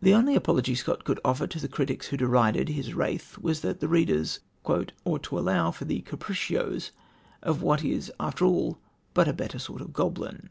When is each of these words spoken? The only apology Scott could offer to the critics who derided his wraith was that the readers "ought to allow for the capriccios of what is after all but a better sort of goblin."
The 0.00 0.14
only 0.14 0.36
apology 0.36 0.76
Scott 0.76 1.02
could 1.02 1.18
offer 1.24 1.48
to 1.48 1.58
the 1.58 1.66
critics 1.66 2.06
who 2.06 2.16
derided 2.16 2.68
his 2.68 2.94
wraith 2.94 3.36
was 3.38 3.62
that 3.62 3.80
the 3.80 3.88
readers 3.88 4.38
"ought 4.62 5.24
to 5.24 5.36
allow 5.40 5.72
for 5.72 5.84
the 5.84 6.02
capriccios 6.02 6.92
of 7.42 7.62
what 7.62 7.82
is 7.82 8.12
after 8.20 8.44
all 8.44 8.78
but 9.12 9.26
a 9.26 9.32
better 9.32 9.58
sort 9.58 9.80
of 9.80 9.92
goblin." 9.92 10.50